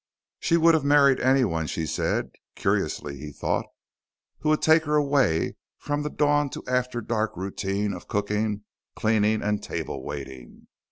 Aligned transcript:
She 0.39 0.57
would 0.57 0.73
have 0.73 0.83
married 0.83 1.19
anyone, 1.19 1.67
she 1.67 1.85
said 1.85 2.31
(curiously, 2.55 3.17
he 3.19 3.31
thought), 3.31 3.67
who 4.39 4.49
would 4.49 4.63
take 4.63 4.85
her 4.85 4.95
away 4.95 5.57
from 5.77 6.01
the 6.01 6.09
dawn 6.09 6.49
to 6.49 6.63
after 6.67 7.01
dark 7.01 7.37
routine 7.37 7.93
of 7.93 8.07
cooking, 8.07 8.63
cleaning, 8.95 9.43
and 9.43 9.61
table 9.61 10.03
waiting. 10.03 10.65